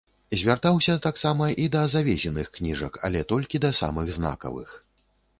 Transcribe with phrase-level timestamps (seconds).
[0.41, 4.69] Звяртаўся таксама і да завезеных кніжак, але толькі да самых знакавых.